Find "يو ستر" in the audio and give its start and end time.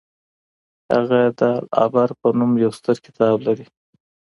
2.63-2.95